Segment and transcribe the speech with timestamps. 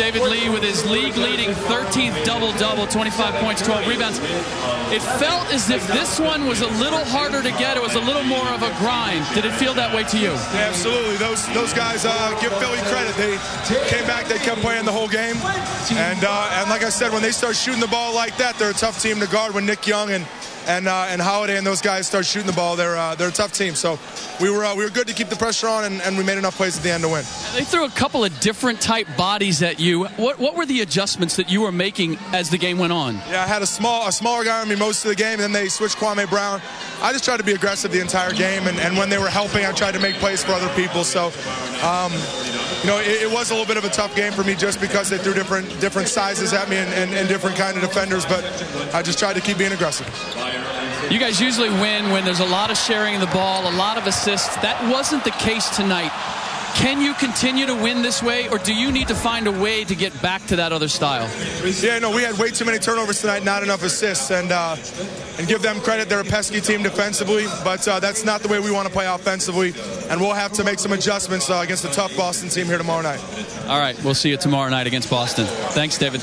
[0.00, 4.18] David Lee with his league leading 13th double double, 25 points, 12 rebounds.
[4.88, 7.76] It felt as if this one was a little harder to get.
[7.76, 9.26] It was a little more of a grind.
[9.34, 10.30] Did it feel that way to you?
[10.56, 11.18] Absolutely.
[11.18, 13.14] Those those guys uh, give Philly credit.
[13.16, 13.36] They
[13.90, 14.24] came back.
[14.24, 15.36] They kept playing the whole game.
[15.92, 18.70] And uh, and like I said, when they start shooting the ball like that, they're
[18.70, 19.52] a tough team to guard.
[19.52, 20.24] When Nick Young and
[20.66, 23.32] and uh, and Holiday and those guys start shooting the ball, they're uh, they're a
[23.32, 23.74] tough team.
[23.74, 23.98] So
[24.40, 26.38] we were uh, we were good to keep the pressure on, and, and we made
[26.38, 27.24] enough plays at the end to win.
[27.54, 30.04] They threw a couple of different type bodies at you.
[30.16, 33.16] What what were the adjustments that you were making as the game went on?
[33.30, 35.40] Yeah, I had a small a smaller guy on me most of the game, and
[35.40, 36.60] then they switched Kwame Brown.
[37.02, 39.64] I just tried to be aggressive the entire game, and, and when they were helping,
[39.64, 41.04] I tried to make plays for other people.
[41.04, 41.32] So.
[41.82, 42.12] Um,
[42.82, 44.80] you know, it, it, was a little bit of a tough game for me just
[44.80, 48.24] because they threw different different sizes at me and, and, and different kind of defenders,
[48.24, 48.42] but
[48.94, 50.06] I just tried to keep being aggressive.
[51.10, 54.06] You guys usually win when there's a lot of sharing the ball, a lot of
[54.06, 54.56] assists.
[54.56, 56.12] That wasn't the case tonight.
[56.74, 59.84] Can you continue to win this way, or do you need to find a way
[59.84, 61.28] to get back to that other style?
[61.64, 64.76] Yeah, no, we had way too many turnovers tonight, not enough assists, and uh,
[65.38, 66.08] and give them credit.
[66.08, 69.06] They're a pesky team defensively, but uh, that's not the way we want to play
[69.06, 69.74] offensively,
[70.08, 73.02] and we'll have to make some adjustments uh, against the tough Boston team here tomorrow
[73.02, 73.20] night.
[73.68, 75.46] All right, we'll see you tomorrow night against Boston.
[75.46, 76.22] Thanks, David.